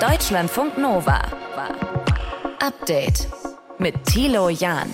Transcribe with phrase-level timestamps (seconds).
[0.00, 1.20] Deutschlandfunk Nova.
[2.58, 3.28] Update
[3.78, 4.88] mit Thilo Jahn.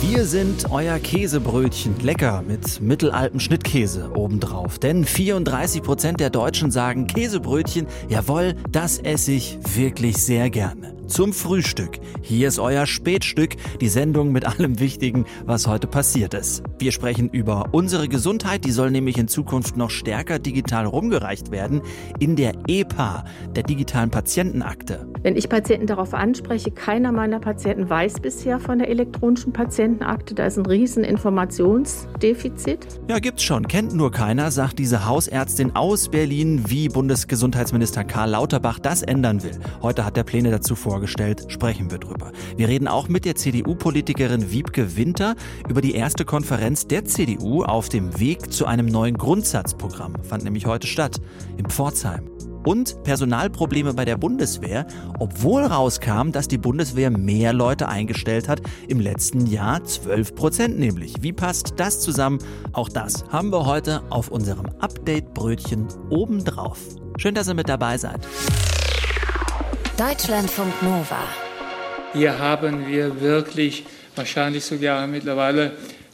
[0.00, 2.00] Wir sind euer Käsebrötchen.
[2.00, 4.80] Lecker mit mittelaltem Schnittkäse obendrauf.
[4.80, 11.32] Denn 34 Prozent der Deutschen sagen Käsebrötchen, jawohl, das esse ich wirklich sehr gerne zum
[11.32, 11.98] Frühstück.
[12.22, 16.62] Hier ist euer Spätstück, die Sendung mit allem Wichtigen, was heute passiert ist.
[16.78, 21.82] Wir sprechen über unsere Gesundheit, die soll nämlich in Zukunft noch stärker digital rumgereicht werden,
[22.18, 23.24] in der EPA,
[23.56, 25.08] der digitalen Patientenakte.
[25.22, 30.46] Wenn ich Patienten darauf anspreche, keiner meiner Patienten weiß bisher von der elektronischen Patientenakte, da
[30.46, 33.00] ist ein riesen Informationsdefizit.
[33.08, 38.78] Ja, gibt's schon, kennt nur keiner, sagt diese Hausärztin aus Berlin, wie Bundesgesundheitsminister Karl Lauterbach
[38.78, 39.58] das ändern will.
[39.82, 42.32] Heute hat er Pläne dazu vorgelegt vorgestellt, sprechen wir drüber.
[42.56, 45.36] Wir reden auch mit der CDU-Politikerin Wiebke Winter
[45.68, 50.14] über die erste Konferenz der CDU auf dem Weg zu einem neuen Grundsatzprogramm.
[50.24, 51.20] Fand nämlich heute statt,
[51.56, 52.28] in Pforzheim.
[52.64, 54.88] Und Personalprobleme bei der Bundeswehr,
[55.20, 61.14] obwohl rauskam, dass die Bundeswehr mehr Leute eingestellt hat im letzten Jahr, 12 Prozent nämlich.
[61.20, 62.40] Wie passt das zusammen?
[62.72, 66.80] Auch das haben wir heute auf unserem Update-Brötchen obendrauf.
[67.18, 68.26] Schön, dass ihr mit dabei seid.
[69.98, 71.18] Deutschlandfunk Nova.
[72.12, 75.72] Hier haben wir wirklich wahrscheinlich sogar mittlerweile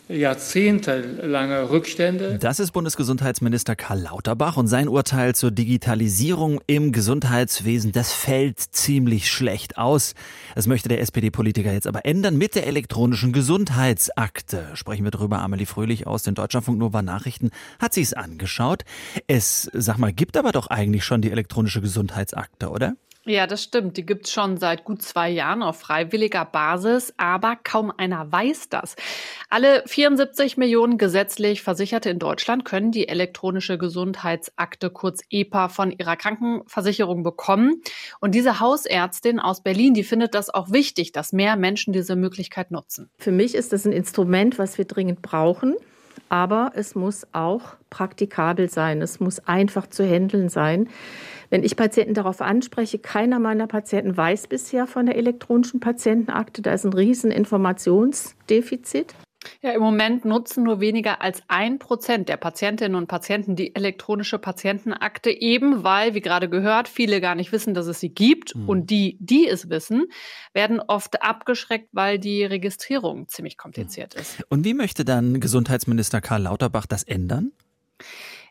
[0.09, 2.39] jahrzehntelange Rückstände.
[2.39, 9.31] Das ist Bundesgesundheitsminister Karl Lauterbach und sein Urteil zur Digitalisierung im Gesundheitswesen, das fällt ziemlich
[9.31, 10.15] schlecht aus.
[10.55, 14.65] Das möchte der SPD-Politiker jetzt aber ändern mit der elektronischen Gesundheitsakte.
[14.73, 15.41] Sprechen wir drüber.
[15.41, 18.85] Amelie Fröhlich aus den Deutschlandfunk Nova Nachrichten hat sich's angeschaut.
[19.27, 22.95] Es, sag mal, gibt aber doch eigentlich schon die elektronische Gesundheitsakte, oder?
[23.27, 23.97] Ja, das stimmt.
[23.97, 28.97] Die gibt's schon seit gut zwei Jahren auf freiwilliger Basis, aber kaum einer weiß das.
[29.49, 36.17] Alle 74 Millionen gesetzlich Versicherte in Deutschland können die elektronische Gesundheitsakte, kurz EPA, von ihrer
[36.17, 37.81] Krankenversicherung bekommen.
[38.21, 42.71] Und diese Hausärztin aus Berlin, die findet das auch wichtig, dass mehr Menschen diese Möglichkeit
[42.71, 43.11] nutzen.
[43.17, 45.77] Für mich ist das ein Instrument, was wir dringend brauchen.
[46.29, 49.03] Aber es muss auch praktikabel sein.
[49.03, 50.89] Es muss einfach zu handeln sein.
[51.51, 56.63] Wenn ich Patienten darauf anspreche, keiner meiner Patienten weiß bisher von der elektronischen Patientenakte.
[56.63, 59.15] Da ist ein riesen Informationsdefizit.
[59.63, 64.39] Ja, im Moment nutzen nur weniger als ein Prozent der Patientinnen und Patienten die elektronische
[64.39, 68.55] Patientenakte, eben weil, wie gerade gehört, viele gar nicht wissen, dass es sie gibt.
[68.55, 68.69] Mhm.
[68.69, 70.07] Und die, die es wissen,
[70.53, 74.45] werden oft abgeschreckt, weil die Registrierung ziemlich kompliziert ist.
[74.49, 77.53] Und wie möchte dann Gesundheitsminister Karl Lauterbach das ändern?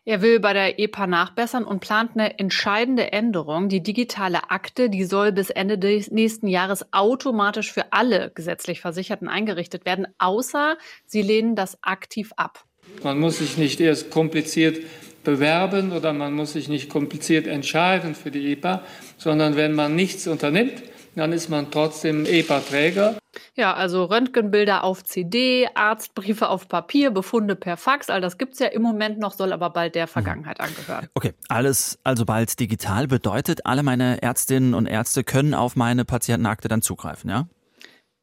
[0.06, 3.70] Er will bei der EPA nachbessern und plant eine entscheidende Änderung.
[3.70, 9.28] Die digitale Akte, die soll bis Ende des nächsten Jahres automatisch für alle gesetzlich Versicherten
[9.28, 10.76] eingerichtet werden, außer
[11.06, 12.64] sie lehnen das aktiv ab.
[13.02, 14.76] Man muss sich nicht erst kompliziert
[15.24, 18.82] bewerben oder man muss sich nicht kompliziert entscheiden für die EPA,
[19.16, 20.82] sondern wenn man nichts unternimmt,
[21.16, 23.18] dann ist man trotzdem EPA-Träger.
[23.56, 28.60] Ja, also Röntgenbilder auf CD, Arztbriefe auf Papier, Befunde per Fax, all das gibt es
[28.60, 31.08] ja im Moment noch, soll aber bald der Vergangenheit angehören.
[31.14, 36.68] Okay, alles also bald digital bedeutet, alle meine Ärztinnen und Ärzte können auf meine Patientenakte
[36.68, 37.46] dann zugreifen, ja?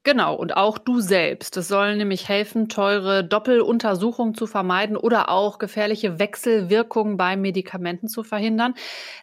[0.03, 1.57] Genau, und auch du selbst.
[1.57, 8.23] Es soll nämlich helfen, teure Doppeluntersuchungen zu vermeiden oder auch gefährliche Wechselwirkungen bei Medikamenten zu
[8.23, 8.73] verhindern.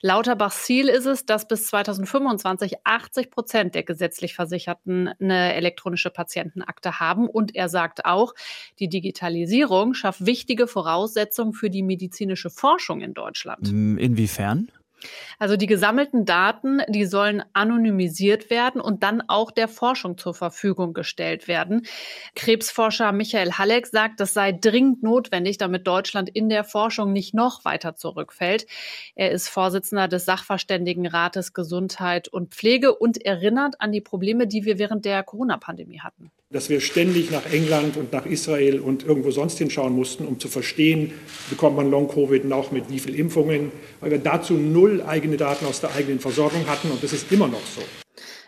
[0.02, 7.00] Lauterbachs Ziel ist es, dass bis 2025 80 Prozent der gesetzlich Versicherten eine elektronische Patientenakte
[7.00, 7.28] haben.
[7.28, 8.34] Und er sagt auch,
[8.78, 13.68] die Digitalisierung schafft wichtige Voraussetzungen für die medizinische Forschung in Deutschland.
[13.68, 14.70] Inwiefern?
[15.38, 20.94] Also die gesammelten Daten, die sollen anonymisiert werden und dann auch der Forschung zur Verfügung
[20.94, 21.86] gestellt werden.
[22.34, 27.64] Krebsforscher Michael Halleck sagt, das sei dringend notwendig, damit Deutschland in der Forschung nicht noch
[27.64, 28.66] weiter zurückfällt.
[29.14, 34.78] Er ist Vorsitzender des Sachverständigenrates Gesundheit und Pflege und erinnert an die Probleme, die wir
[34.78, 39.58] während der Corona-Pandemie hatten dass wir ständig nach England und nach Israel und irgendwo sonst
[39.58, 41.12] hinschauen mussten, um zu verstehen,
[41.50, 43.70] bekommt man Long-Covid noch mit wie viel Impfungen,
[44.00, 47.48] weil wir dazu null eigene Daten aus der eigenen Versorgung hatten und das ist immer
[47.48, 47.82] noch so.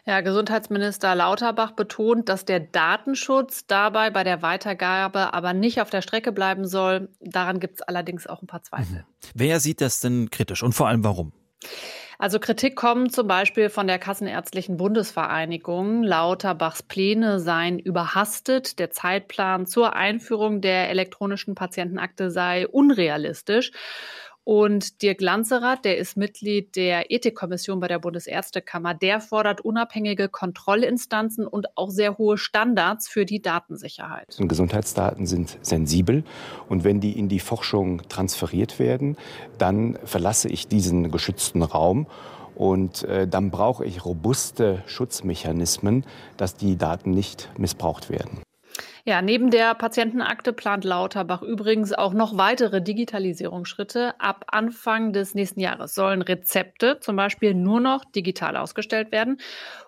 [0.07, 6.01] Ja, Gesundheitsminister Lauterbach betont, dass der Datenschutz dabei bei der Weitergabe aber nicht auf der
[6.01, 7.11] Strecke bleiben soll.
[7.21, 8.97] Daran gibt es allerdings auch ein paar Zweifel.
[8.97, 9.05] Mhm.
[9.35, 11.33] Wer sieht das denn kritisch und vor allem warum?
[12.21, 16.03] Also Kritik kommt zum Beispiel von der Kassenärztlichen Bundesvereinigung.
[16.03, 18.79] Lauterbachs Pläne seien überhastet.
[18.79, 23.73] Der Zeitplan zur Einführung der elektronischen Patientenakte sei unrealistisch.
[24.45, 31.47] Und Dirk Lanzerath, der ist Mitglied der Ethikkommission bei der Bundesärztekammer, der fordert unabhängige Kontrollinstanzen
[31.47, 34.37] und auch sehr hohe Standards für die Datensicherheit.
[34.39, 36.25] Gesundheitsdaten sind sensibel
[36.69, 39.17] und wenn die in die Forschung transferiert werden,
[39.59, 42.07] dann verlasse ich diesen geschützten Raum
[42.55, 46.05] und äh, dann brauche ich robuste Schutzmechanismen,
[46.37, 48.43] dass die Daten nicht missbraucht werden.
[49.05, 54.15] Ja, neben der Patientenakte plant Lauterbach übrigens auch noch weitere Digitalisierungsschritte.
[54.21, 59.39] Ab Anfang des nächsten Jahres sollen Rezepte zum Beispiel nur noch digital ausgestellt werden.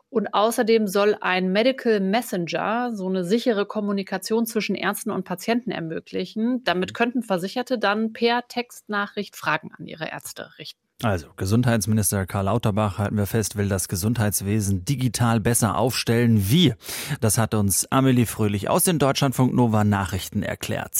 [0.08, 6.62] Und außerdem soll ein Medical Messenger so eine sichere Kommunikation zwischen Ärzten und Patienten ermöglichen.
[6.64, 10.81] Damit könnten Versicherte dann per Textnachricht Fragen an ihre Ärzte richten.
[11.02, 16.48] Also, Gesundheitsminister Karl Lauterbach, halten wir fest, will das Gesundheitswesen digital besser aufstellen.
[16.48, 16.74] Wie?
[17.20, 20.92] Das hat uns Amelie Fröhlich aus den Deutschlandfunk Nova Nachrichten erklärt.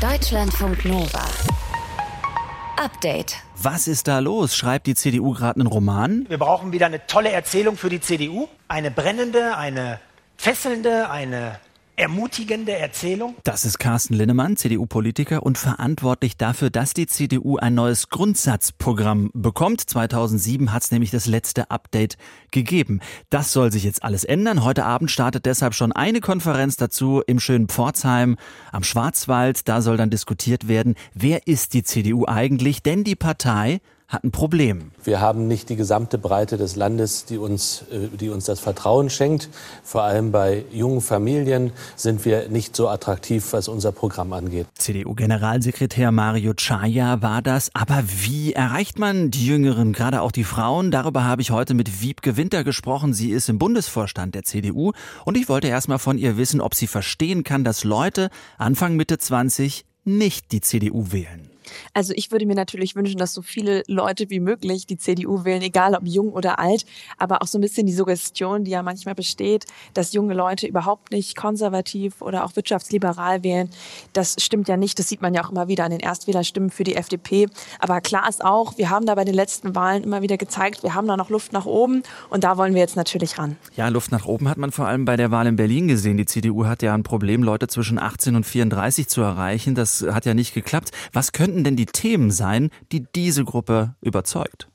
[0.00, 1.24] Deutschlandfunk Nova.
[2.76, 3.36] Update.
[3.56, 4.56] Was ist da los?
[4.56, 6.26] Schreibt die CDU gerade einen Roman?
[6.28, 8.48] Wir brauchen wieder eine tolle Erzählung für die CDU.
[8.68, 10.00] Eine brennende, eine
[10.36, 11.60] fesselnde, eine
[11.96, 13.34] ermutigende Erzählung?
[13.44, 19.80] Das ist Carsten Linnemann, CDU-Politiker und verantwortlich dafür, dass die CDU ein neues Grundsatzprogramm bekommt.
[19.80, 22.16] 2007 hat es nämlich das letzte Update
[22.50, 23.00] gegeben.
[23.30, 24.62] Das soll sich jetzt alles ändern.
[24.62, 28.36] Heute Abend startet deshalb schon eine Konferenz dazu im schönen Pforzheim
[28.72, 29.68] am Schwarzwald.
[29.68, 32.82] Da soll dann diskutiert werden, wer ist die CDU eigentlich?
[32.82, 34.92] Denn die Partei hat ein Problem.
[35.02, 39.10] Wir haben nicht die gesamte Breite des Landes, die uns, äh, die uns das Vertrauen
[39.10, 39.48] schenkt.
[39.82, 44.66] Vor allem bei jungen Familien sind wir nicht so attraktiv, was unser Programm angeht.
[44.74, 47.70] CDU-Generalsekretär Mario Chaya war das.
[47.74, 50.92] Aber wie erreicht man die Jüngeren, gerade auch die Frauen?
[50.92, 53.12] Darüber habe ich heute mit Wiebke Winter gesprochen.
[53.12, 54.92] Sie ist im Bundesvorstand der CDU.
[55.24, 58.94] Und ich wollte erst mal von ihr wissen, ob sie verstehen kann, dass Leute Anfang
[58.94, 61.50] Mitte 20 nicht die CDU wählen.
[61.92, 65.62] Also ich würde mir natürlich wünschen, dass so viele Leute wie möglich die CDU wählen,
[65.62, 66.84] egal ob jung oder alt.
[67.18, 71.12] Aber auch so ein bisschen die Suggestion, die ja manchmal besteht, dass junge Leute überhaupt
[71.12, 73.70] nicht konservativ oder auch wirtschaftsliberal wählen.
[74.12, 74.98] Das stimmt ja nicht.
[74.98, 77.48] Das sieht man ja auch immer wieder an den Erstwählerstimmen für die FDP.
[77.78, 80.94] Aber klar ist auch, wir haben da bei den letzten Wahlen immer wieder gezeigt, wir
[80.94, 82.02] haben da noch Luft nach oben.
[82.30, 83.56] Und da wollen wir jetzt natürlich ran.
[83.76, 86.16] Ja, Luft nach oben hat man vor allem bei der Wahl in Berlin gesehen.
[86.16, 89.74] Die CDU hat ja ein Problem, Leute zwischen 18 und 34 zu erreichen.
[89.74, 90.90] Das hat ja nicht geklappt.
[91.12, 94.68] Was könnten könnten denn die Themen sein, die diese Gruppe überzeugt?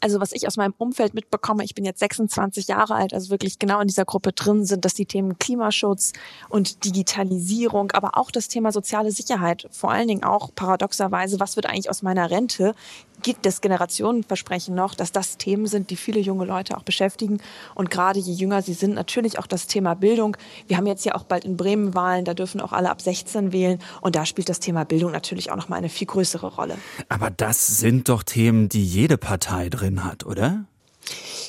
[0.00, 3.58] Also was ich aus meinem Umfeld mitbekomme, ich bin jetzt 26 Jahre alt, also wirklich
[3.58, 6.12] genau in dieser Gruppe drin sind, dass die Themen Klimaschutz
[6.48, 11.66] und Digitalisierung, aber auch das Thema soziale Sicherheit, vor allen Dingen auch paradoxerweise, was wird
[11.66, 12.74] eigentlich aus meiner Rente,
[13.22, 17.38] gibt das Generationenversprechen noch, dass das Themen sind, die viele junge Leute auch beschäftigen.
[17.74, 20.36] Und gerade je jünger sie sind, natürlich auch das Thema Bildung.
[20.68, 23.52] Wir haben jetzt ja auch bald in Bremen Wahlen, da dürfen auch alle ab 16
[23.52, 23.78] wählen.
[24.00, 26.76] Und da spielt das Thema Bildung natürlich auch noch mal eine viel größere Rolle.
[27.08, 30.64] Aber das sind doch Themen, die jede Partei drin hat, oder?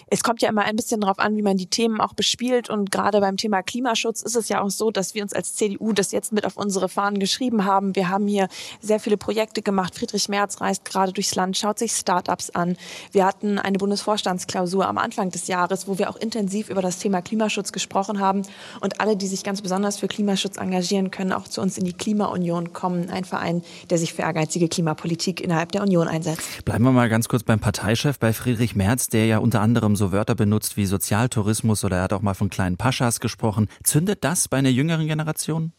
[0.07, 2.69] Es kommt ja immer ein bisschen darauf an, wie man die Themen auch bespielt.
[2.69, 5.93] Und gerade beim Thema Klimaschutz ist es ja auch so, dass wir uns als CDU
[5.93, 7.95] das jetzt mit auf unsere Fahnen geschrieben haben.
[7.95, 8.47] Wir haben hier
[8.81, 9.95] sehr viele Projekte gemacht.
[9.95, 12.77] Friedrich Merz reist gerade durchs Land, schaut sich Startups an.
[13.11, 17.21] Wir hatten eine Bundesvorstandsklausur am Anfang des Jahres, wo wir auch intensiv über das Thema
[17.21, 18.43] Klimaschutz gesprochen haben.
[18.79, 21.93] Und alle, die sich ganz besonders für Klimaschutz engagieren, können auch zu uns in die
[21.93, 23.09] Klimaunion kommen.
[23.09, 26.65] Ein Verein, der sich für ehrgeizige Klimapolitik innerhalb der Union einsetzt.
[26.65, 30.11] Bleiben wir mal ganz kurz beim Parteichef, bei Friedrich Merz, der ja unter anderem so
[30.11, 33.67] Wörter benutzt wie Sozialtourismus oder er hat auch mal von kleinen Paschas gesprochen.
[33.83, 35.73] Zündet das bei einer jüngeren Generation?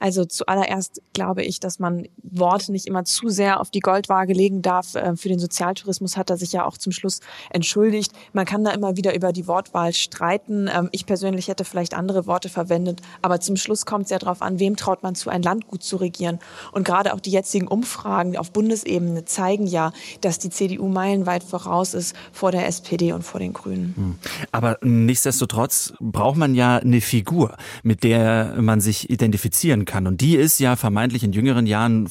[0.00, 4.62] Also zuallererst glaube ich, dass man Worte nicht immer zu sehr auf die Goldwaage legen
[4.62, 4.94] darf.
[4.94, 8.12] Ähm, für den Sozialtourismus hat er sich ja auch zum Schluss entschuldigt.
[8.32, 10.70] Man kann da immer wieder über die Wortwahl streiten.
[10.72, 14.42] Ähm, ich persönlich hätte vielleicht andere Worte verwendet, aber zum Schluss kommt es ja darauf
[14.42, 16.38] an, wem traut man zu, ein Land gut zu regieren.
[16.72, 21.94] Und gerade auch die jetzigen Umfragen auf Bundesebene zeigen ja, dass die CDU meilenweit voraus
[21.94, 23.94] ist vor der SPD und vor den Grünen.
[23.96, 24.18] Hm.
[24.52, 29.87] Aber nichtsdestotrotz braucht man ja eine Figur, mit der man sich identifizieren kann.
[30.06, 32.08] Und die ist ja vermeintlich in jüngeren Jahren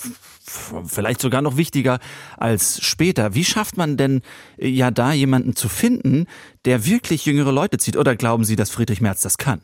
[0.86, 2.00] vielleicht sogar noch wichtiger
[2.38, 3.34] als später.
[3.36, 4.22] Wie schafft man denn
[4.58, 6.26] äh, ja da jemanden zu finden,
[6.66, 7.98] der wirklich jüngere Leute zieht?
[7.98, 9.62] Oder glauben Sie, dass Friedrich Merz das kann?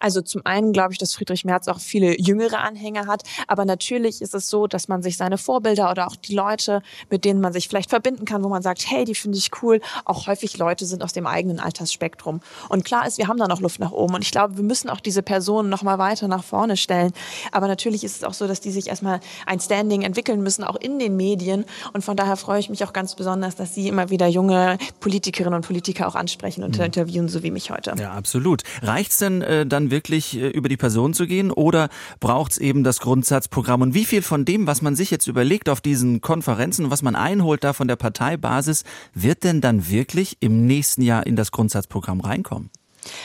[0.00, 4.22] Also zum einen glaube ich, dass Friedrich Merz auch viele jüngere Anhänger hat, aber natürlich
[4.22, 7.52] ist es so, dass man sich seine Vorbilder oder auch die Leute, mit denen man
[7.52, 10.86] sich vielleicht verbinden kann, wo man sagt, hey, die finde ich cool, auch häufig Leute
[10.86, 12.40] sind aus dem eigenen Altersspektrum.
[12.68, 14.88] Und klar ist, wir haben da noch Luft nach oben und ich glaube, wir müssen
[14.88, 17.12] auch diese Personen noch mal weiter nach vorne stellen.
[17.52, 20.76] Aber natürlich ist es auch so, dass die sich erstmal ein Standing entwickeln müssen, auch
[20.76, 21.64] in den Medien.
[21.92, 25.54] Und von daher freue ich mich auch ganz besonders, dass Sie immer wieder junge Politikerinnen
[25.54, 26.84] und Politiker auch ansprechen und mhm.
[26.84, 27.94] interviewen, so wie mich heute.
[27.98, 28.62] Ja, absolut.
[28.82, 31.88] Reicht's denn, äh, äh, dann wirklich äh, über die Person zu gehen oder
[32.20, 33.82] braucht es eben das Grundsatzprogramm?
[33.82, 37.16] Und wie viel von dem, was man sich jetzt überlegt auf diesen Konferenzen, was man
[37.16, 42.20] einholt da von der Parteibasis, wird denn dann wirklich im nächsten Jahr in das Grundsatzprogramm
[42.20, 42.70] reinkommen?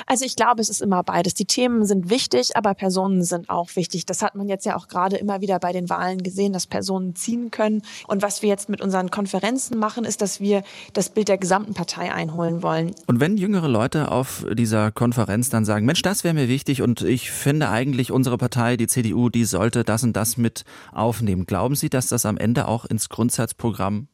[0.06, 1.34] Also ich glaube, es ist immer beides.
[1.34, 4.06] Die Themen sind wichtig, aber Personen sind auch wichtig.
[4.06, 7.16] Das hat man jetzt ja auch gerade immer wieder bei den Wahlen gesehen, dass Personen
[7.16, 7.82] ziehen können.
[8.08, 11.74] Und was wir jetzt mit unseren Konferenzen machen, ist, dass wir das Bild der gesamten
[11.74, 12.94] Partei einholen wollen.
[13.08, 17.02] Und wenn jüngere Leute auf dieser Konferenz dann sagen, Mensch, das wäre mir wichtig und
[17.02, 21.46] ich finde eigentlich unsere Partei, die CDU, die sollte das und das mit aufnehmen.
[21.46, 24.08] Glauben Sie, dass das am Ende auch ins Grundsatzprogramm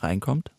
[0.00, 0.50] reinkommt?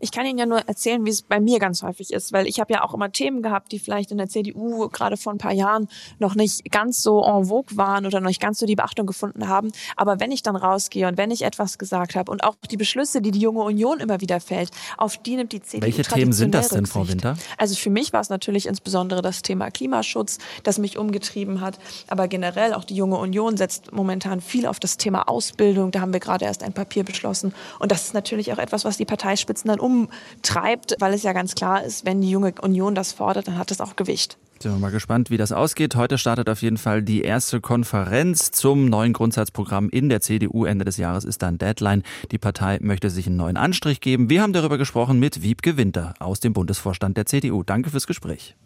[0.00, 2.60] Ich kann Ihnen ja nur erzählen, wie es bei mir ganz häufig ist, weil ich
[2.60, 5.52] habe ja auch immer Themen gehabt, die vielleicht in der CDU gerade vor ein paar
[5.52, 5.88] Jahren
[6.18, 9.48] noch nicht ganz so en vogue waren oder noch nicht ganz so die Beachtung gefunden
[9.48, 9.72] haben.
[9.96, 13.20] Aber wenn ich dann rausgehe und wenn ich etwas gesagt habe und auch die Beschlüsse,
[13.20, 16.54] die die junge Union immer wieder fällt, auf die nimmt die CDU Welche Themen sind
[16.54, 17.36] das denn, Frau Winter?
[17.56, 21.78] Also für mich war es natürlich insbesondere das Thema Klimaschutz, das mich umgetrieben hat.
[22.08, 25.90] Aber generell auch die junge Union setzt momentan viel auf das Thema Ausbildung.
[25.90, 27.54] Da haben wir gerade erst ein Papier beschlossen.
[27.78, 31.54] Und das ist natürlich auch etwas, was die Parteispitzen dann umtreibt, weil es ja ganz
[31.54, 34.36] klar ist, wenn die junge Union das fordert, dann hat es auch Gewicht.
[34.58, 35.96] Sind wir mal gespannt, wie das ausgeht.
[35.96, 40.64] Heute startet auf jeden Fall die erste Konferenz zum neuen Grundsatzprogramm in der CDU.
[40.64, 42.02] Ende des Jahres ist dann Deadline.
[42.30, 44.30] Die Partei möchte sich einen neuen Anstrich geben.
[44.30, 47.62] Wir haben darüber gesprochen mit Wiebke Winter aus dem Bundesvorstand der CDU.
[47.64, 48.56] Danke fürs Gespräch.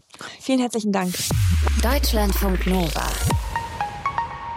[0.41, 1.13] Vielen herzlichen Dank.
[1.83, 3.09] Deutschlandfunk Nova.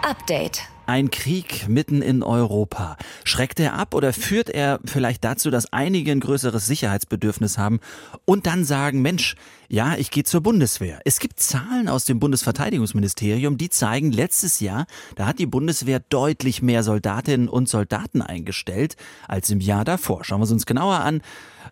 [0.02, 0.73] Update.
[0.86, 2.96] Ein Krieg mitten in Europa.
[3.24, 7.80] Schreckt er ab oder führt er vielleicht dazu, dass einige ein größeres Sicherheitsbedürfnis haben
[8.26, 9.34] und dann sagen, Mensch,
[9.68, 11.00] ja, ich gehe zur Bundeswehr.
[11.06, 14.86] Es gibt Zahlen aus dem Bundesverteidigungsministerium, die zeigen, letztes Jahr,
[15.16, 20.22] da hat die Bundeswehr deutlich mehr Soldatinnen und Soldaten eingestellt als im Jahr davor.
[20.24, 21.22] Schauen wir es uns genauer an.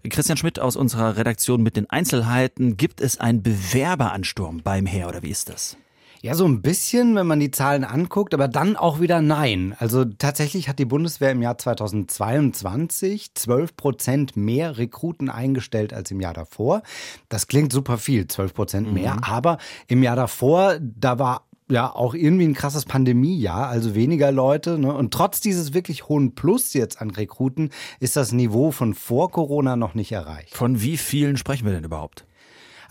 [0.08, 2.78] Christian Schmidt aus unserer Redaktion mit den Einzelheiten.
[2.78, 5.76] Gibt es einen Bewerberansturm beim Heer oder wie ist das?
[6.22, 9.74] Ja, so ein bisschen, wenn man die Zahlen anguckt, aber dann auch wieder nein.
[9.80, 16.20] Also tatsächlich hat die Bundeswehr im Jahr 2022 12 Prozent mehr Rekruten eingestellt als im
[16.20, 16.82] Jahr davor.
[17.28, 19.14] Das klingt super viel, 12 Prozent mehr.
[19.14, 19.24] Mhm.
[19.24, 24.78] Aber im Jahr davor, da war ja auch irgendwie ein krasses Pandemiejahr, also weniger Leute.
[24.78, 24.94] Ne?
[24.94, 29.74] Und trotz dieses wirklich hohen Plus jetzt an Rekruten ist das Niveau von vor Corona
[29.74, 30.54] noch nicht erreicht.
[30.54, 32.26] Von wie vielen sprechen wir denn überhaupt?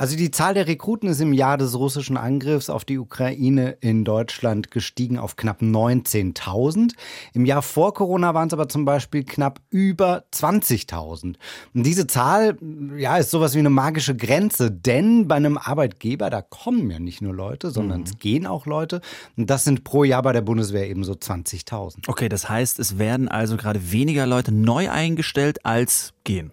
[0.02, 4.04] Also die Zahl der Rekruten ist im Jahr des russischen Angriffs auf die Ukraine in
[4.04, 6.94] Deutschland gestiegen auf knapp 19.000.
[7.36, 11.36] Im Jahr vor Corona waren es aber zum Beispiel knapp über 20.000.
[11.76, 12.58] Und diese Zahl,
[12.98, 17.22] ja, ist sowas wie eine magische Grenze, denn bei einem Arbeitgeber, da kommen ja nicht
[17.22, 18.06] nur Leute, sondern mhm.
[18.08, 19.02] es gehen auch Leute.
[19.38, 22.10] Und das sind pro Jahr bei der Bundeswehr eben so 20.000.
[22.10, 26.52] Okay, das heißt, es werden also gerade weniger Leute neu eingestellt als gehen.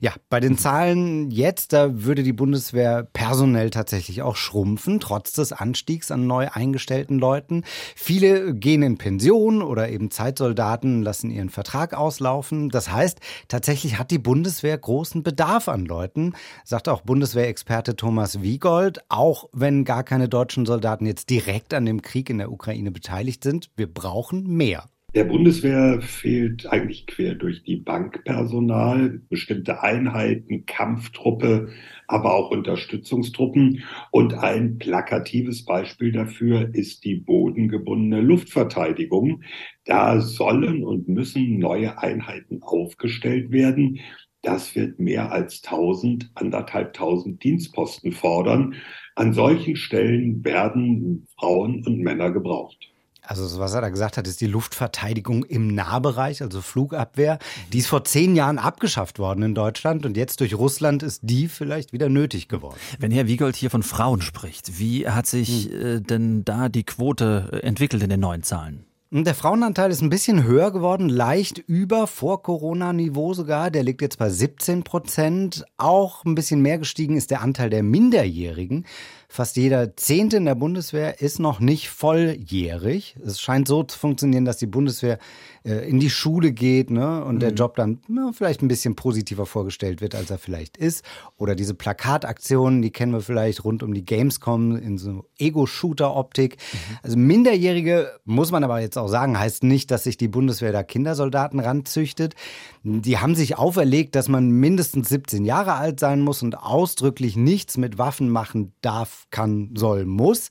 [0.00, 5.52] Ja, bei den Zahlen jetzt, da würde die Bundeswehr personell tatsächlich auch schrumpfen, trotz des
[5.52, 7.64] Anstiegs an neu eingestellten Leuten.
[7.96, 12.68] Viele gehen in Pension oder eben Zeitsoldaten lassen ihren Vertrag auslaufen.
[12.68, 19.00] Das heißt, tatsächlich hat die Bundeswehr großen Bedarf an Leuten, sagt auch Bundeswehrexperte Thomas Wiegold,
[19.08, 23.42] auch wenn gar keine deutschen Soldaten jetzt direkt an dem Krieg in der Ukraine beteiligt
[23.42, 23.70] sind.
[23.76, 24.84] Wir brauchen mehr.
[25.14, 31.68] Der Bundeswehr fehlt eigentlich quer durch die Bank Personal, bestimmte Einheiten, Kampftruppe,
[32.06, 33.84] aber auch Unterstützungstruppen.
[34.10, 39.42] Und ein plakatives Beispiel dafür ist die bodengebundene Luftverteidigung.
[39.84, 44.00] Da sollen und müssen neue Einheiten aufgestellt werden.
[44.40, 48.76] Das wird mehr als 1000, anderthalbtausend Dienstposten fordern.
[49.14, 52.91] An solchen Stellen werden Frauen und Männer gebraucht.
[53.24, 57.38] Also was er da gesagt hat, ist die Luftverteidigung im Nahbereich, also Flugabwehr.
[57.72, 61.46] Die ist vor zehn Jahren abgeschafft worden in Deutschland und jetzt durch Russland ist die
[61.46, 62.76] vielleicht wieder nötig geworden.
[62.98, 65.86] Wenn Herr Wiegold hier von Frauen spricht, wie hat sich hm.
[65.86, 68.84] äh, denn da die Quote äh, entwickelt in den neuen Zahlen?
[69.14, 73.70] Der Frauenanteil ist ein bisschen höher geworden, leicht über Vor-Corona-Niveau sogar.
[73.70, 75.66] Der liegt jetzt bei 17 Prozent.
[75.76, 78.86] Auch ein bisschen mehr gestiegen ist der Anteil der Minderjährigen.
[79.32, 83.16] Fast jeder Zehnte in der Bundeswehr ist noch nicht volljährig.
[83.24, 85.18] Es scheint so zu funktionieren, dass die Bundeswehr
[85.64, 87.40] äh, in die Schule geht ne, und mhm.
[87.40, 91.02] der Job dann na, vielleicht ein bisschen positiver vorgestellt wird, als er vielleicht ist.
[91.38, 96.58] Oder diese Plakataktionen, die kennen wir vielleicht rund um die Gamescom in so Ego-Shooter-Optik.
[96.58, 96.98] Mhm.
[97.02, 100.82] Also Minderjährige, muss man aber jetzt auch sagen, heißt nicht, dass sich die Bundeswehr da
[100.82, 102.34] Kindersoldaten ranzüchtet.
[102.82, 107.78] Die haben sich auferlegt, dass man mindestens 17 Jahre alt sein muss und ausdrücklich nichts
[107.78, 110.50] mit Waffen machen darf kann, soll, muss.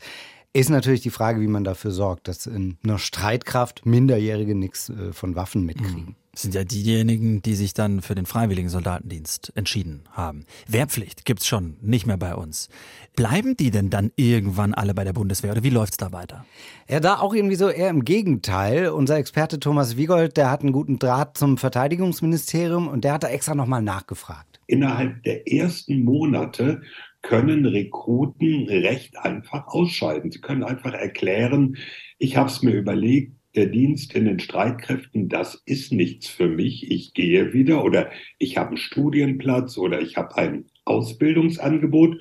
[0.54, 5.14] Ist natürlich die Frage, wie man dafür sorgt, dass in einer Streitkraft Minderjährige nichts äh,
[5.14, 6.16] von Waffen mitkriegen.
[6.34, 10.46] Das sind ja diejenigen, die sich dann für den freiwilligen Soldatendienst entschieden haben.
[10.66, 12.70] Wehrpflicht gibt's schon nicht mehr bei uns.
[13.18, 16.46] Bleiben die denn dann irgendwann alle bei der Bundeswehr oder wie läuft's da weiter?
[16.90, 18.90] Ja, da auch irgendwie so eher im Gegenteil.
[18.90, 23.28] Unser Experte Thomas Wiegold, der hat einen guten Draht zum Verteidigungsministerium und der hat da
[23.28, 24.62] extra nochmal nachgefragt.
[24.68, 26.82] Innerhalb der ersten Monate
[27.22, 30.32] können Rekruten recht einfach ausscheiden.
[30.32, 31.78] Sie können einfach erklären,
[32.18, 36.90] ich habe es mir überlegt, der Dienst in den Streitkräften, das ist nichts für mich.
[36.90, 38.10] Ich gehe wieder oder
[38.40, 42.18] ich habe einen Studienplatz oder ich habe ein Ausbildungsangebot.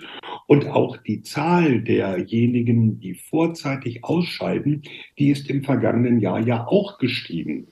[0.46, 4.82] Und auch die Zahl derjenigen, die vorzeitig ausscheiden,
[5.18, 7.68] die ist im vergangenen Jahr ja auch gestiegen.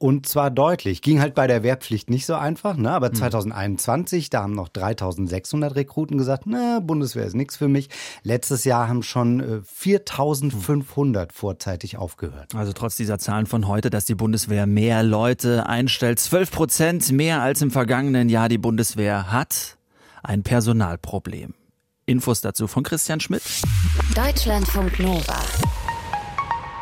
[0.00, 1.02] Und zwar deutlich.
[1.02, 2.92] Ging halt bei der Wehrpflicht nicht so einfach, ne?
[2.92, 4.30] aber 2021, hm.
[4.30, 7.88] da haben noch 3600 Rekruten gesagt, na, Bundeswehr ist nichts für mich.
[8.22, 12.54] Letztes Jahr haben schon äh, 4500 vorzeitig aufgehört.
[12.54, 17.42] Also trotz dieser Zahlen von heute, dass die Bundeswehr mehr Leute einstellt, 12 Prozent mehr
[17.42, 19.78] als im vergangenen Jahr die Bundeswehr hat,
[20.22, 21.54] ein Personalproblem.
[22.06, 23.42] Infos dazu von Christian Schmidt.
[24.14, 25.40] Deutschlandfunk Nova.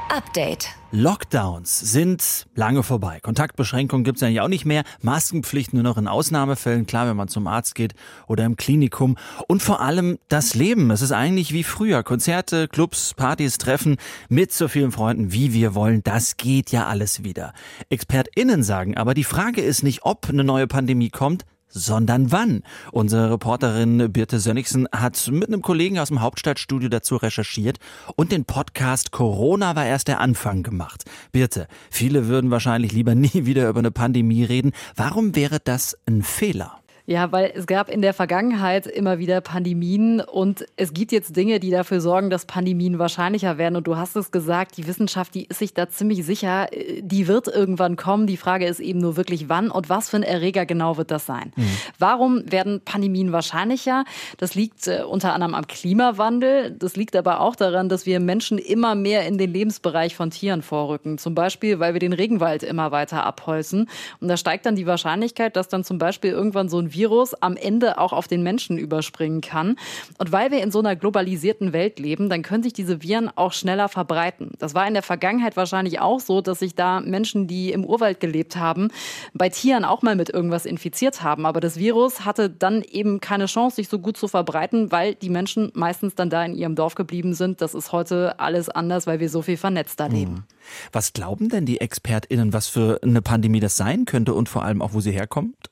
[0.08, 0.68] Update.
[0.92, 3.18] Lockdowns sind lange vorbei.
[3.20, 4.84] Kontaktbeschränkungen gibt es ja auch nicht mehr.
[5.02, 7.94] Maskenpflicht nur noch in Ausnahmefällen, klar, wenn man zum Arzt geht
[8.28, 9.16] oder im Klinikum.
[9.48, 10.90] Und vor allem das Leben.
[10.90, 12.02] Es ist eigentlich wie früher.
[12.02, 13.96] Konzerte, Clubs, Partys, Treffen
[14.28, 16.02] mit so vielen Freunden, wie wir wollen.
[16.04, 17.52] Das geht ja alles wieder.
[17.90, 22.62] ExpertInnen sagen aber, die Frage ist nicht, ob eine neue Pandemie kommt, sondern wann.
[22.92, 27.78] Unsere Reporterin Birte Sönnigsen hat mit einem Kollegen aus dem Hauptstadtstudio dazu recherchiert
[28.16, 31.04] und den Podcast Corona war erst der Anfang gemacht.
[31.32, 34.72] Birte, viele würden wahrscheinlich lieber nie wieder über eine Pandemie reden.
[34.94, 36.80] Warum wäre das ein Fehler?
[37.08, 41.60] Ja, weil es gab in der Vergangenheit immer wieder Pandemien und es gibt jetzt Dinge,
[41.60, 43.76] die dafür sorgen, dass Pandemien wahrscheinlicher werden.
[43.76, 46.66] Und du hast es gesagt, die Wissenschaft, die ist sich da ziemlich sicher,
[47.00, 48.26] die wird irgendwann kommen.
[48.26, 51.26] Die Frage ist eben nur wirklich wann und was für ein Erreger genau wird das
[51.26, 51.52] sein.
[51.54, 51.68] Mhm.
[52.00, 54.04] Warum werden Pandemien wahrscheinlicher?
[54.38, 56.72] Das liegt äh, unter anderem am Klimawandel.
[56.72, 60.62] Das liegt aber auch daran, dass wir Menschen immer mehr in den Lebensbereich von Tieren
[60.62, 61.18] vorrücken.
[61.18, 63.88] Zum Beispiel, weil wir den Regenwald immer weiter abholzen.
[64.20, 67.56] Und da steigt dann die Wahrscheinlichkeit, dass dann zum Beispiel irgendwann so ein Virus am
[67.56, 69.76] Ende auch auf den Menschen überspringen kann.
[70.18, 73.52] Und weil wir in so einer globalisierten Welt leben, dann können sich diese Viren auch
[73.52, 74.52] schneller verbreiten.
[74.58, 78.20] Das war in der Vergangenheit wahrscheinlich auch so, dass sich da Menschen, die im Urwald
[78.20, 78.88] gelebt haben,
[79.34, 81.46] bei Tieren auch mal mit irgendwas infiziert haben.
[81.46, 85.30] Aber das Virus hatte dann eben keine Chance, sich so gut zu verbreiten, weil die
[85.30, 87.60] Menschen meistens dann da in ihrem Dorf geblieben sind.
[87.60, 90.34] Das ist heute alles anders, weil wir so viel vernetzter leben.
[90.36, 90.44] Hm.
[90.92, 94.82] Was glauben denn die ExpertInnen, was für eine Pandemie das sein könnte und vor allem
[94.82, 95.70] auch, wo sie herkommt?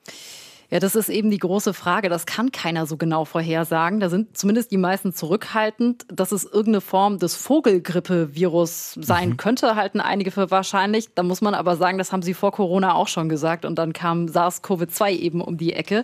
[0.74, 2.08] Ja, das ist eben die große Frage.
[2.08, 4.00] Das kann keiner so genau vorhersagen.
[4.00, 6.04] Da sind zumindest die meisten zurückhaltend.
[6.08, 9.36] Dass es irgendeine Form des Vogelgrippe-Virus sein mhm.
[9.36, 11.14] könnte, halten einige für wahrscheinlich.
[11.14, 13.64] Da muss man aber sagen, das haben sie vor Corona auch schon gesagt.
[13.64, 16.02] Und dann kam SARS-CoV-2 eben um die Ecke.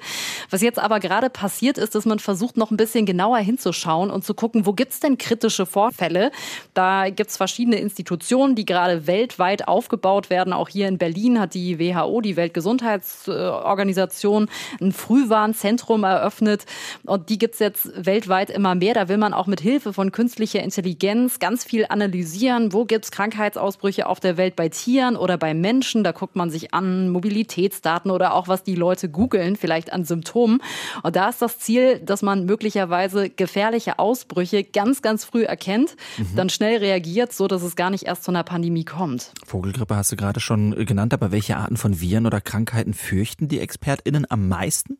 [0.50, 4.24] Was jetzt aber gerade passiert ist, dass man versucht, noch ein bisschen genauer hinzuschauen und
[4.24, 6.30] zu gucken, wo gibt's denn kritische Vorfälle?
[6.74, 10.52] Da gibt's verschiedene Institutionen, die gerade weltweit aufgebaut werden.
[10.52, 14.48] Auch hier in Berlin hat die WHO, die Weltgesundheitsorganisation,
[14.80, 16.66] ein Frühwarnzentrum eröffnet.
[17.04, 18.94] Und die gibt es jetzt weltweit immer mehr.
[18.94, 22.72] Da will man auch mit Hilfe von künstlicher Intelligenz ganz viel analysieren.
[22.72, 26.04] Wo gibt es Krankheitsausbrüche auf der Welt bei Tieren oder bei Menschen?
[26.04, 30.62] Da guckt man sich an Mobilitätsdaten oder auch, was die Leute googeln, vielleicht an Symptomen.
[31.02, 36.36] Und da ist das Ziel, dass man möglicherweise gefährliche Ausbrüche ganz, ganz früh erkennt, mhm.
[36.36, 39.32] dann schnell reagiert, so dass es gar nicht erst zu einer Pandemie kommt.
[39.46, 43.60] Vogelgrippe hast du gerade schon genannt, aber welche Arten von Viren oder Krankheiten fürchten die
[43.60, 44.98] ExpertInnen am meisten?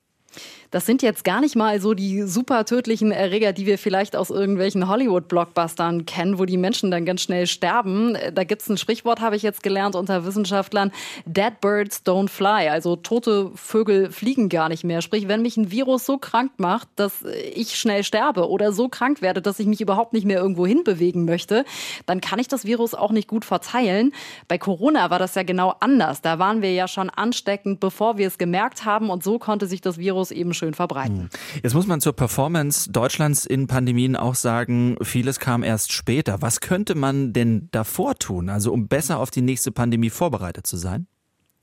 [0.71, 4.31] Das sind jetzt gar nicht mal so die super tödlichen Erreger, die wir vielleicht aus
[4.31, 8.17] irgendwelchen Hollywood-Blockbustern kennen, wo die Menschen dann ganz schnell sterben.
[8.35, 10.93] Da gibt es ein Sprichwort, habe ich jetzt gelernt unter Wissenschaftlern,
[11.27, 15.03] Dead Birds don't fly, also tote Vögel fliegen gar nicht mehr.
[15.03, 19.23] Sprich, wenn mich ein Virus so krank macht, dass ich schnell sterbe oder so krank
[19.23, 21.65] werde, dass ich mich überhaupt nicht mehr irgendwo hinbewegen möchte,
[22.07, 24.13] dann kann ich das Virus auch nicht gut verteilen.
[24.47, 26.23] Bei Corona war das ja genau anders.
[26.23, 29.81] Da waren wir ja schon ansteckend, bevor wir es gemerkt haben und so konnte sich
[29.81, 31.23] das Virus eben schön verbreiten.
[31.23, 31.29] Hm.
[31.63, 36.41] Jetzt muss man zur Performance Deutschlands in Pandemien auch sagen, vieles kam erst später.
[36.41, 40.77] Was könnte man denn davor tun, also um besser auf die nächste Pandemie vorbereitet zu
[40.77, 41.09] sein?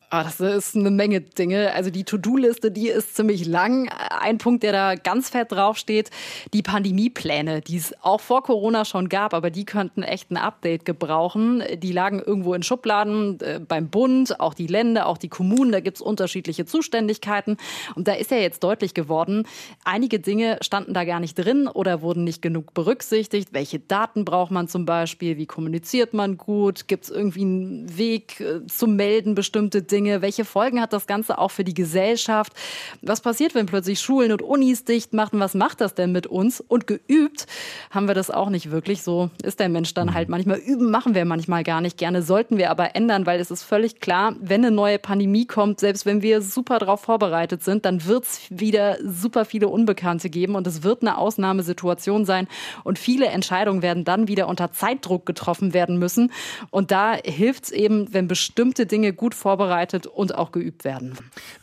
[0.09, 1.73] Ah, das ist eine Menge Dinge.
[1.73, 3.89] Also die To-Do-Liste, die ist ziemlich lang.
[3.89, 6.11] Ein Punkt, der da ganz fett draufsteht,
[6.53, 10.85] die Pandemiepläne, die es auch vor Corona schon gab, aber die könnten echt ein Update
[10.85, 11.61] gebrauchen.
[11.75, 15.81] Die lagen irgendwo in Schubladen äh, beim Bund, auch die Länder, auch die Kommunen, da
[15.81, 17.57] gibt's unterschiedliche Zuständigkeiten.
[17.95, 19.45] Und da ist ja jetzt deutlich geworden,
[19.83, 23.49] einige Dinge standen da gar nicht drin oder wurden nicht genug berücksichtigt.
[23.51, 25.35] Welche Daten braucht man zum Beispiel?
[25.35, 26.87] Wie kommuniziert man gut?
[26.87, 29.96] Gibt's irgendwie einen Weg äh, zum Melden bestimmte Dinge?
[29.97, 30.21] Dinge?
[30.21, 32.53] Welche Folgen hat das Ganze auch für die Gesellschaft?
[33.01, 35.39] Was passiert, wenn plötzlich Schulen und Unis dicht machen?
[35.39, 36.61] Was macht das denn mit uns?
[36.61, 37.47] Und geübt
[37.89, 39.01] haben wir das auch nicht wirklich.
[39.01, 40.59] So ist der Mensch dann halt manchmal.
[40.59, 43.99] Üben machen wir manchmal gar nicht gerne, sollten wir aber ändern, weil es ist völlig
[43.99, 48.25] klar, wenn eine neue Pandemie kommt, selbst wenn wir super darauf vorbereitet sind, dann wird
[48.25, 52.47] es wieder super viele Unbekannte geben und es wird eine Ausnahmesituation sein
[52.83, 56.31] und viele Entscheidungen werden dann wieder unter Zeitdruck getroffen werden müssen.
[56.69, 61.17] Und da hilft es eben, wenn bestimmte Dinge gut vorbereitet und auch geübt werden.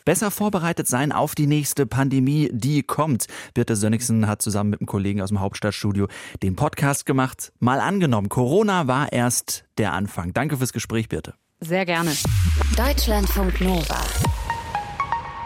[0.04, 3.26] Besser vorbereitet sein auf die nächste Pandemie, die kommt.
[3.54, 6.08] Birte Sönnigsen hat zusammen mit einem Kollegen aus dem Hauptstadtstudio
[6.42, 7.52] den Podcast gemacht.
[7.60, 10.32] Mal angenommen, Corona war erst der Anfang.
[10.32, 11.34] Danke fürs Gespräch, Birte.
[11.60, 12.12] Sehr gerne.
[12.76, 14.00] Deutschlandfunk Nova.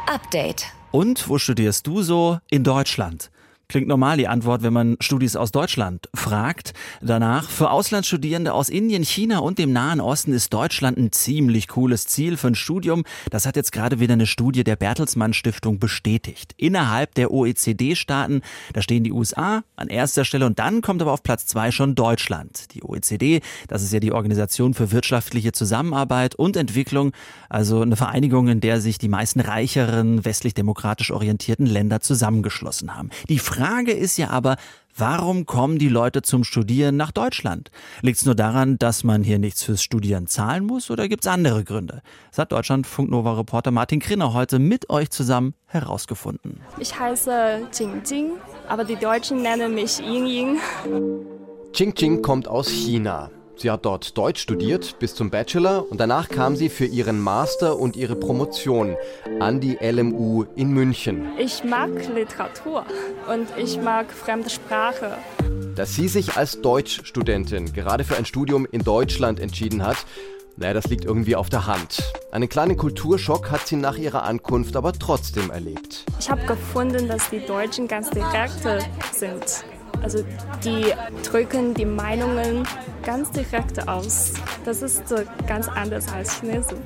[0.06, 0.66] Update.
[0.90, 2.38] Und wo studierst du so?
[2.48, 3.30] In Deutschland.
[3.70, 6.72] Klingt normal die Antwort, wenn man Studis aus Deutschland fragt.
[7.02, 12.06] Danach, für Auslandsstudierende aus Indien, China und dem Nahen Osten ist Deutschland ein ziemlich cooles
[12.06, 13.04] Ziel für ein Studium.
[13.28, 16.54] Das hat jetzt gerade wieder eine Studie der Bertelsmann Stiftung bestätigt.
[16.56, 18.40] Innerhalb der OECD-Staaten,
[18.72, 21.94] da stehen die USA an erster Stelle und dann kommt aber auf Platz zwei schon
[21.94, 22.72] Deutschland.
[22.72, 27.12] Die OECD, das ist ja die Organisation für wirtschaftliche Zusammenarbeit und Entwicklung,
[27.50, 33.10] also eine Vereinigung, in der sich die meisten reicheren, westlich-demokratisch orientierten Länder zusammengeschlossen haben.
[33.28, 34.56] Die Frage ist ja aber,
[34.96, 37.72] warum kommen die Leute zum Studieren nach Deutschland?
[38.02, 41.26] Liegt es nur daran, dass man hier nichts fürs Studieren zahlen muss oder gibt es
[41.32, 42.02] andere Gründe?
[42.30, 46.60] Das hat Deutschlandfunk Nova Reporter Martin Krinner heute mit euch zusammen herausgefunden.
[46.78, 48.30] Ich heiße Jing Jing,
[48.68, 50.58] aber die Deutschen nennen mich Ying Ying.
[51.74, 53.28] Jing Jing kommt aus China.
[53.60, 57.76] Sie hat dort Deutsch studiert bis zum Bachelor und danach kam sie für ihren Master
[57.76, 58.96] und ihre Promotion
[59.40, 61.26] an die LMU in München.
[61.38, 62.84] Ich mag Literatur
[63.28, 65.18] und ich mag fremde Sprache.
[65.74, 70.06] Dass sie sich als Deutschstudentin gerade für ein Studium in Deutschland entschieden hat,
[70.56, 72.00] naja, das liegt irgendwie auf der Hand.
[72.30, 76.04] Einen kleinen Kulturschock hat sie nach ihrer Ankunft aber trotzdem erlebt.
[76.20, 78.60] Ich habe gefunden, dass die Deutschen ganz direkt
[79.12, 79.64] sind.
[80.02, 80.24] Also
[80.64, 80.92] die
[81.28, 82.66] drücken die Meinungen
[83.04, 84.34] ganz direkt aus.
[84.64, 85.02] Das ist
[85.46, 86.78] ganz anders als Chinesen.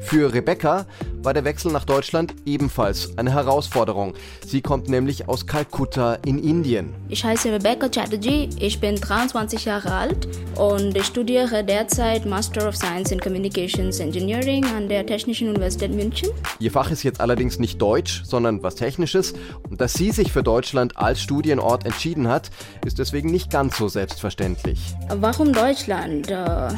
[0.00, 0.86] Für Rebecca
[1.26, 4.14] war der Wechsel nach Deutschland ebenfalls eine Herausforderung.
[4.46, 6.94] Sie kommt nämlich aus Kalkutta in Indien.
[7.08, 12.76] Ich heiße Rebecca Chatterjee, ich bin 23 Jahre alt und ich studiere derzeit Master of
[12.76, 16.28] Science in Communications Engineering an der Technischen Universität München.
[16.60, 19.34] Ihr Fach ist jetzt allerdings nicht Deutsch, sondern was Technisches.
[19.68, 22.50] Und dass sie sich für Deutschland als Studienort entschieden hat,
[22.84, 24.78] ist deswegen nicht ganz so selbstverständlich.
[25.08, 26.30] Warum Deutschland?
[26.30, 26.68] Äh,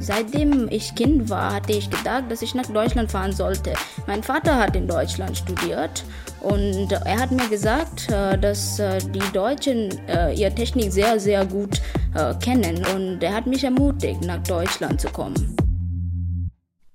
[0.00, 3.74] seitdem ich Kind war, hatte ich gedacht, dass ich nach Deutschland fahren sollte.
[4.06, 6.04] Mein Vater hat in Deutschland studiert
[6.40, 9.90] und er hat mir gesagt, äh, dass äh, die Deutschen
[10.34, 11.80] ihre Technik sehr, sehr gut
[12.42, 15.61] kennen und er hat mich ermutigt, nach Deutschland zu kommen.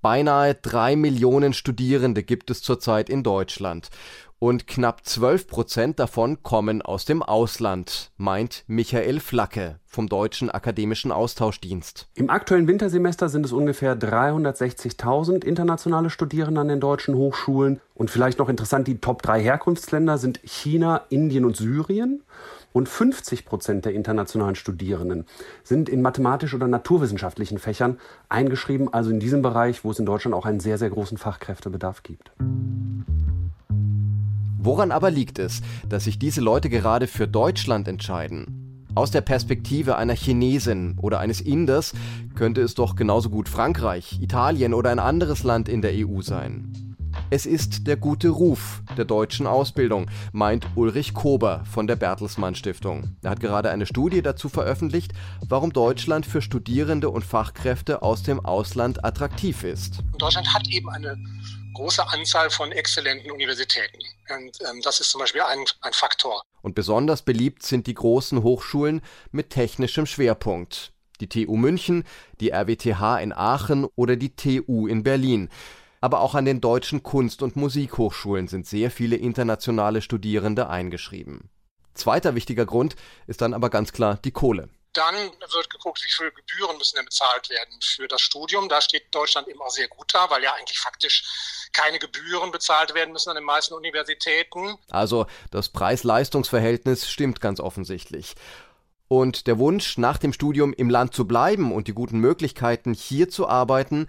[0.08, 3.90] Beinahe drei Millionen Studierende gibt es zurzeit in Deutschland
[4.38, 11.12] und knapp 12 Prozent davon kommen aus dem Ausland, meint Michael Flacke vom Deutschen Akademischen
[11.12, 12.08] Austauschdienst.
[12.14, 17.82] Im aktuellen Wintersemester sind es ungefähr 360.000 internationale Studierende an den deutschen Hochschulen.
[17.94, 22.22] Und vielleicht noch interessant, die Top 3 Herkunftsländer sind China, Indien und Syrien.
[22.72, 25.24] Und 50 Prozent der internationalen Studierenden
[25.64, 30.34] sind in mathematisch- oder naturwissenschaftlichen Fächern eingeschrieben, also in diesem Bereich, wo es in Deutschland
[30.34, 32.32] auch einen sehr, sehr großen Fachkräftebedarf gibt.
[34.60, 38.86] Woran aber liegt es, dass sich diese Leute gerade für Deutschland entscheiden?
[38.94, 41.94] Aus der Perspektive einer Chinesin oder eines Inders
[42.34, 46.87] könnte es doch genauso gut Frankreich, Italien oder ein anderes Land in der EU sein.
[47.30, 53.16] Es ist der gute Ruf der deutschen Ausbildung, meint Ulrich Kober von der Bertelsmann Stiftung.
[53.22, 55.12] Er hat gerade eine Studie dazu veröffentlicht,
[55.46, 59.98] warum Deutschland für Studierende und Fachkräfte aus dem Ausland attraktiv ist.
[60.18, 61.16] Deutschland hat eben eine
[61.74, 63.98] große Anzahl von exzellenten Universitäten.
[64.30, 66.42] Und ähm, das ist zum Beispiel ein, ein Faktor.
[66.62, 69.00] Und besonders beliebt sind die großen Hochschulen
[69.30, 70.92] mit technischem Schwerpunkt.
[71.20, 72.04] Die TU München,
[72.40, 75.48] die RWTH in Aachen oder die TU in Berlin.
[76.00, 81.50] Aber auch an den deutschen Kunst- und Musikhochschulen sind sehr viele internationale Studierende eingeschrieben.
[81.94, 82.94] Zweiter wichtiger Grund
[83.26, 84.68] ist dann aber ganz klar die Kohle.
[84.92, 88.68] Dann wird geguckt, wie viele Gebühren müssen denn bezahlt werden für das Studium.
[88.68, 93.12] Da steht Deutschland auch sehr gut da, weil ja eigentlich faktisch keine Gebühren bezahlt werden
[93.12, 94.76] müssen an den meisten Universitäten.
[94.90, 98.34] Also das Preis-Leistungs-Verhältnis stimmt ganz offensichtlich.
[99.08, 103.28] Und der Wunsch, nach dem Studium im Land zu bleiben und die guten Möglichkeiten, hier
[103.28, 104.06] zu arbeiten,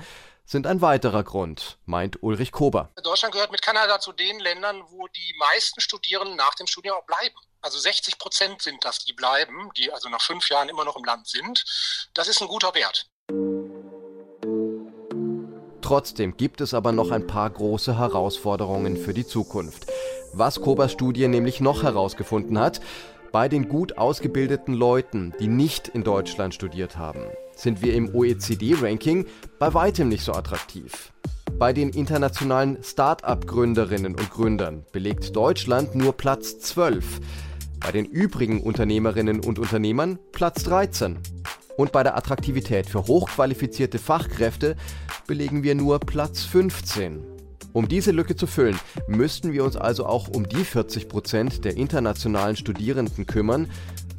[0.50, 2.90] sind ein weiterer Grund, meint Ulrich Kober.
[3.04, 7.06] Deutschland gehört mit Kanada zu den Ländern, wo die meisten Studierenden nach dem Studium auch
[7.06, 7.36] bleiben.
[7.62, 11.04] Also 60 Prozent sind das, die bleiben, die also nach fünf Jahren immer noch im
[11.04, 11.64] Land sind.
[12.16, 13.08] Das ist ein guter Wert.
[15.84, 19.86] Trotzdem gibt es aber noch ein paar große Herausforderungen für die Zukunft.
[20.34, 22.82] Was Kobas Studie nämlich noch herausgefunden hat,
[23.32, 29.26] bei den gut ausgebildeten Leuten, die nicht in Deutschland studiert haben, sind wir im OECD-Ranking
[29.60, 31.12] bei weitem nicht so attraktiv.
[31.58, 37.20] Bei den internationalen Start-up-Gründerinnen und Gründern belegt Deutschland nur Platz 12.
[37.82, 41.20] Bei den übrigen Unternehmerinnen und Unternehmern Platz 13.
[41.76, 44.76] Und bei der Attraktivität für hochqualifizierte Fachkräfte
[45.28, 47.24] belegen wir nur Platz 15.
[47.72, 51.78] Um diese Lücke zu füllen, müssten wir uns also auch um die 40 Prozent der
[51.78, 53.70] internationalen Studierenden kümmern,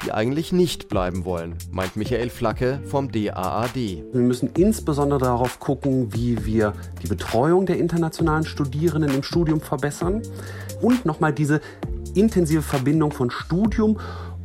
[0.04, 3.74] die eigentlich nicht bleiben wollen, meint Michael Flacke vom DAAD.
[3.74, 10.22] Wir müssen insbesondere darauf gucken, wie wir die Betreuung der internationalen Studierenden im Studium verbessern
[10.80, 11.60] und nochmal diese
[12.14, 13.98] intensive Verbindung von Studium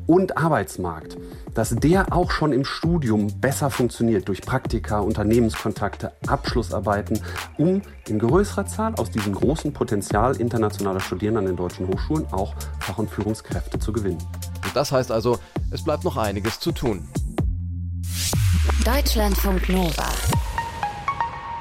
[0.08, 1.18] und Arbeitsmarkt,
[1.56, 7.20] dass der auch schon im Studium besser funktioniert durch Praktika, Unternehmenskontakte, Abschlussarbeiten,
[7.58, 12.54] um in größerer Zahl aus diesem großen Potenzial internationaler Studierenden an den deutschen Hochschulen auch
[12.80, 14.22] Fach- und Führungskräfte zu gewinnen.
[14.64, 15.40] Und das heißt also,
[15.72, 17.08] es bleibt noch einiges zu tun.
[18.84, 20.10] Deutschlandfunk Nova.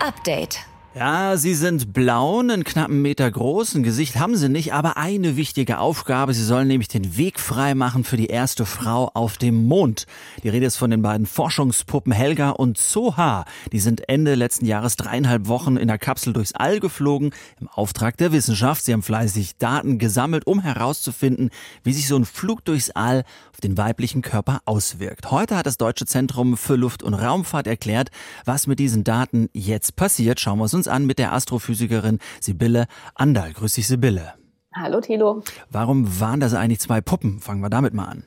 [0.00, 0.73] Update.
[0.96, 5.36] Ja, sie sind blau, einen knappen Meter groß, ein Gesicht haben sie nicht, aber eine
[5.36, 6.32] wichtige Aufgabe.
[6.34, 10.06] Sie sollen nämlich den Weg frei machen für die erste Frau auf dem Mond.
[10.44, 13.44] Die Rede ist von den beiden Forschungspuppen Helga und Soha.
[13.72, 18.16] Die sind Ende letzten Jahres dreieinhalb Wochen in der Kapsel durchs All geflogen, im Auftrag
[18.18, 18.84] der Wissenschaft.
[18.84, 21.50] Sie haben fleißig Daten gesammelt, um herauszufinden,
[21.82, 25.32] wie sich so ein Flug durchs All auf den weiblichen Körper auswirkt.
[25.32, 28.12] Heute hat das Deutsche Zentrum für Luft- und Raumfahrt erklärt,
[28.44, 30.38] was mit diesen Daten jetzt passiert.
[30.38, 33.52] Schauen wir uns an mit der Astrophysikerin Sibylle Andal.
[33.52, 34.34] Grüß dich, Sibylle.
[34.74, 35.42] Hallo, Thilo.
[35.70, 37.38] Warum waren das eigentlich zwei Puppen?
[37.40, 38.24] Fangen wir damit mal an.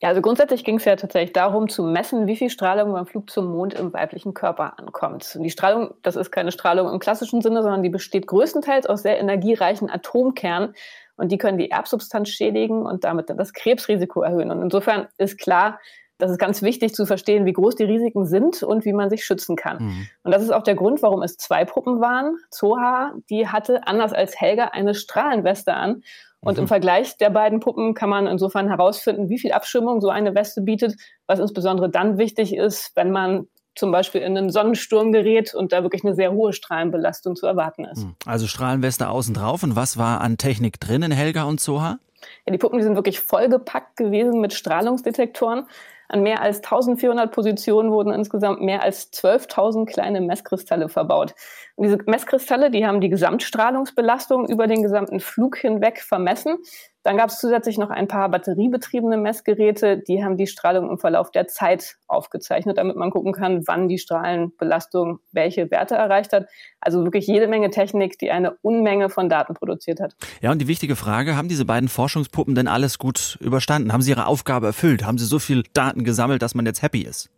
[0.00, 3.30] Ja, also grundsätzlich ging es ja tatsächlich darum, zu messen, wie viel Strahlung beim Flug
[3.30, 5.34] zum Mond im weiblichen Körper ankommt.
[5.34, 9.02] Und die Strahlung, das ist keine Strahlung im klassischen Sinne, sondern die besteht größtenteils aus
[9.02, 10.74] sehr energiereichen Atomkernen.
[11.16, 14.50] Und die können die Erbsubstanz schädigen und damit dann das Krebsrisiko erhöhen.
[14.50, 15.80] Und insofern ist klar,
[16.24, 19.24] das ist ganz wichtig zu verstehen, wie groß die Risiken sind und wie man sich
[19.24, 19.84] schützen kann.
[19.84, 20.08] Mhm.
[20.22, 22.38] Und das ist auch der Grund, warum es zwei Puppen waren.
[22.50, 26.02] Zoha, die hatte anders als Helga eine Strahlenweste an.
[26.40, 26.62] Und mhm.
[26.62, 30.62] im Vergleich der beiden Puppen kann man insofern herausfinden, wie viel Abschirmung so eine Weste
[30.62, 35.72] bietet, was insbesondere dann wichtig ist, wenn man zum Beispiel in einen Sonnensturm gerät und
[35.72, 38.04] da wirklich eine sehr hohe Strahlenbelastung zu erwarten ist.
[38.04, 38.14] Mhm.
[38.24, 39.62] Also Strahlenweste außen drauf.
[39.62, 41.98] Und was war an Technik drin in Helga und Zoha?
[42.46, 45.66] Ja, die Puppen die sind wirklich vollgepackt gewesen mit Strahlungsdetektoren.
[46.08, 51.34] An mehr als 1400 Positionen wurden insgesamt mehr als 12.000 kleine Messkristalle verbaut.
[51.76, 56.58] Und diese Messkristalle, die haben die Gesamtstrahlungsbelastung über den gesamten Flug hinweg vermessen.
[57.04, 61.30] Dann gab es zusätzlich noch ein paar batteriebetriebene Messgeräte, die haben die Strahlung im Verlauf
[61.30, 66.46] der Zeit aufgezeichnet, damit man gucken kann, wann die Strahlenbelastung welche Werte erreicht hat.
[66.80, 70.16] Also wirklich jede Menge Technik, die eine Unmenge von Daten produziert hat.
[70.40, 73.92] Ja, und die wichtige Frage, haben diese beiden Forschungspuppen denn alles gut überstanden?
[73.92, 75.04] Haben sie ihre Aufgabe erfüllt?
[75.04, 77.28] Haben sie so viel Daten gesammelt, dass man jetzt happy ist?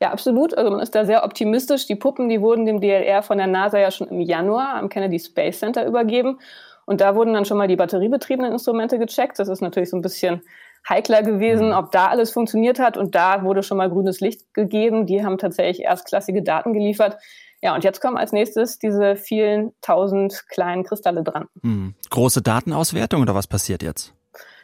[0.00, 0.52] Ja, absolut.
[0.58, 1.86] Also man ist da sehr optimistisch.
[1.86, 5.20] Die Puppen, die wurden dem DLR von der NASA ja schon im Januar am Kennedy
[5.20, 6.40] Space Center übergeben.
[6.86, 9.38] Und da wurden dann schon mal die batteriebetriebenen Instrumente gecheckt.
[9.38, 10.42] Das ist natürlich so ein bisschen
[10.88, 11.74] heikler gewesen, mhm.
[11.74, 12.96] ob da alles funktioniert hat.
[12.96, 15.06] Und da wurde schon mal grünes Licht gegeben.
[15.06, 17.18] Die haben tatsächlich erstklassige Daten geliefert.
[17.62, 21.46] Ja, und jetzt kommen als nächstes diese vielen tausend kleinen Kristalle dran.
[21.62, 21.94] Hm.
[22.10, 24.14] Große Datenauswertung oder was passiert jetzt?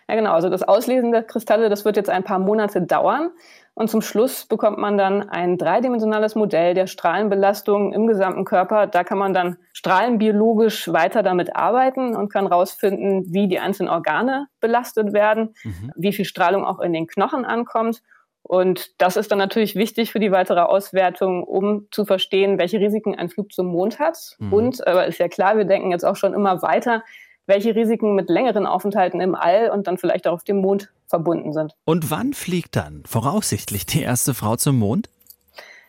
[0.09, 0.33] Ja, genau.
[0.33, 3.31] Also das Auslesen der Kristalle, das wird jetzt ein paar Monate dauern.
[3.79, 8.89] Und zum Schluss bekommt man dann ein dreidimensionales Modell der Strahlenbelastung im gesamten Körper.
[8.89, 14.49] Da kann man dann strahlenbiologisch weiter damit arbeiten und kann herausfinden, wie die einzelnen Organe
[14.59, 15.93] belastet werden, mhm.
[15.95, 18.03] wie viel Strahlung auch in den Knochen ankommt.
[18.43, 23.15] Und das ist dann natürlich wichtig für die weitere Auswertung, um zu verstehen, welche Risiken
[23.15, 24.19] ein Flug zum Mond hat.
[24.41, 24.53] Mhm.
[24.53, 27.05] Und, aber ist ja klar, wir denken jetzt auch schon immer weiter,
[27.49, 31.53] welche Risiken mit längeren Aufenthalten im All und dann vielleicht auch auf dem Mond verbunden
[31.53, 31.75] sind.
[31.85, 35.09] Und wann fliegt dann voraussichtlich die erste Frau zum Mond?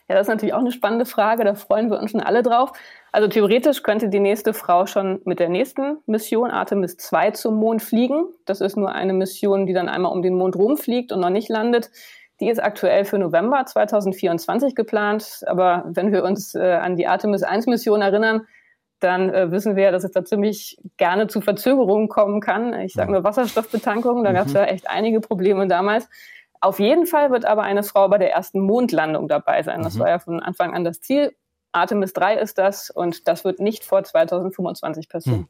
[0.07, 1.43] Ja, das ist natürlich auch eine spannende Frage.
[1.43, 2.71] Da freuen wir uns schon alle drauf.
[3.11, 7.83] Also theoretisch könnte die nächste Frau schon mit der nächsten Mission Artemis 2 zum Mond
[7.83, 8.25] fliegen.
[8.45, 11.49] Das ist nur eine Mission, die dann einmal um den Mond rumfliegt und noch nicht
[11.49, 11.91] landet.
[12.39, 15.41] Die ist aktuell für November 2024 geplant.
[15.45, 18.47] Aber wenn wir uns äh, an die Artemis 1 Mission erinnern,
[18.99, 22.73] dann äh, wissen wir ja, dass es da ziemlich gerne zu Verzögerungen kommen kann.
[22.81, 24.35] Ich sage nur Wasserstoffbetankung, da mhm.
[24.35, 26.09] gab es ja echt einige Probleme damals.
[26.61, 29.81] Auf jeden Fall wird aber eine Frau bei der ersten Mondlandung dabei sein.
[29.81, 29.99] Das mhm.
[29.99, 31.33] war ja von Anfang an das Ziel.
[31.71, 35.39] Artemis 3 ist das und das wird nicht vor 2025 passieren.
[35.39, 35.47] Hm.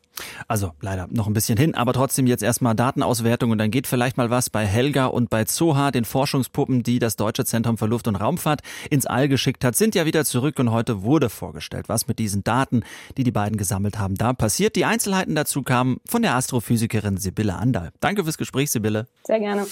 [0.47, 4.17] Also leider noch ein bisschen hin, aber trotzdem jetzt erstmal Datenauswertung und dann geht vielleicht
[4.17, 8.08] mal was bei Helga und bei Zoha, den Forschungspuppen, die das Deutsche Zentrum für Luft-
[8.08, 12.08] und Raumfahrt ins All geschickt hat, sind ja wieder zurück und heute wurde vorgestellt, was
[12.08, 12.84] mit diesen Daten,
[13.17, 14.75] die die beiden gesammelt haben, da passiert.
[14.75, 17.91] Die Einzelheiten dazu kamen von der Astrophysikerin Sibylle Andal.
[18.01, 19.08] Danke fürs Gespräch, Sibylle.
[19.23, 19.65] Sehr gerne.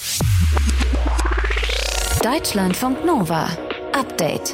[2.24, 3.50] Deutschlandfunk Nova.
[3.94, 4.54] Update.